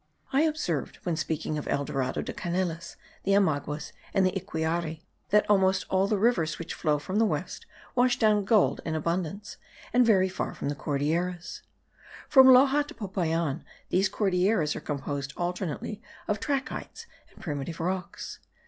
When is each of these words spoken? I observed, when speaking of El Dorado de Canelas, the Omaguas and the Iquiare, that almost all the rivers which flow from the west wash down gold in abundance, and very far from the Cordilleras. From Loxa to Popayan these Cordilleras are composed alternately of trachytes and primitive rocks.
I 0.33 0.41
observed, 0.41 0.95
when 1.03 1.15
speaking 1.15 1.59
of 1.59 1.67
El 1.67 1.85
Dorado 1.85 2.23
de 2.23 2.33
Canelas, 2.33 2.95
the 3.23 3.33
Omaguas 3.35 3.91
and 4.15 4.25
the 4.25 4.31
Iquiare, 4.35 5.03
that 5.29 5.47
almost 5.47 5.85
all 5.91 6.07
the 6.07 6.17
rivers 6.17 6.57
which 6.57 6.73
flow 6.73 6.97
from 6.97 7.17
the 7.17 7.23
west 7.25 7.67
wash 7.93 8.17
down 8.17 8.43
gold 8.43 8.81
in 8.83 8.95
abundance, 8.95 9.57
and 9.93 10.03
very 10.03 10.27
far 10.27 10.55
from 10.55 10.69
the 10.69 10.75
Cordilleras. 10.75 11.61
From 12.27 12.47
Loxa 12.47 12.87
to 12.87 12.95
Popayan 12.95 13.63
these 13.89 14.09
Cordilleras 14.09 14.75
are 14.75 14.79
composed 14.81 15.33
alternately 15.37 16.01
of 16.27 16.39
trachytes 16.39 17.05
and 17.29 17.39
primitive 17.39 17.79
rocks. 17.79 18.39